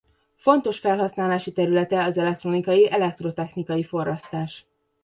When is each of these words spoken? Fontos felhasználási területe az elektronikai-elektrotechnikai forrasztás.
Fontos 0.35 0.79
felhasználási 0.79 1.51
területe 1.51 2.03
az 2.03 2.17
elektronikai-elektrotechnikai 2.17 3.83
forrasztás. 3.83 4.65